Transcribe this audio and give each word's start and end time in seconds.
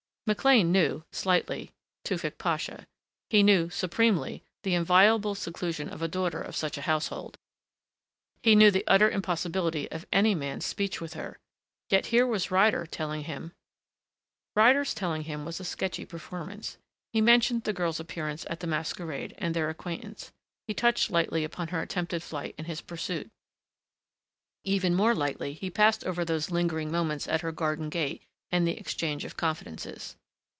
McLean 0.27 0.71
knew 0.71 1.03
slightly 1.11 1.73
Tewfick 2.05 2.37
Pasha. 2.37 2.87
He 3.29 3.43
knew 3.43 3.69
supremely 3.69 4.43
the 4.63 4.75
inviolable 4.75 5.35
seclusion 5.35 5.89
of 5.89 6.01
a 6.01 6.07
daughter 6.07 6.41
of 6.41 6.55
such 6.55 6.77
a 6.77 6.83
household. 6.83 7.37
He 8.41 8.55
knew 8.55 8.71
the 8.71 8.85
utter 8.87 9.09
impossibility 9.09 9.91
of 9.91 10.05
any 10.09 10.33
man's 10.33 10.65
speech 10.65 11.01
with 11.01 11.15
her. 11.15 11.37
Yet 11.89 12.05
here 12.05 12.25
was 12.25 12.49
Ryder 12.49 12.85
telling 12.85 13.25
him 13.25 13.51
Ryder's 14.55 14.93
telling 14.93 15.23
him 15.23 15.43
was 15.43 15.59
a 15.59 15.65
sketchy 15.65 16.05
performance. 16.05 16.77
He 17.11 17.19
mentioned 17.19 17.63
the 17.63 17.73
girl's 17.73 17.99
appearance 17.99 18.45
at 18.49 18.61
the 18.61 18.67
masquerade 18.67 19.33
and 19.37 19.53
their 19.53 19.69
acquaintance. 19.69 20.31
He 20.65 20.73
touched 20.73 21.11
lightly 21.11 21.43
upon 21.43 21.69
her 21.69 21.81
attempted 21.81 22.23
flight 22.23 22.55
and 22.57 22.67
his 22.67 22.79
pursuit. 22.79 23.29
Even 24.63 24.95
more 24.95 25.13
lightly 25.15 25.51
he 25.53 25.69
passed 25.69 26.05
over 26.05 26.23
those 26.23 26.51
lingering 26.51 26.89
moments 26.89 27.27
at 27.27 27.41
her 27.41 27.51
garden 27.51 27.89
gate 27.89 28.23
and 28.49 28.65
the 28.65 28.77
exchange 28.77 29.25
of 29.25 29.35
confidences. 29.35 30.15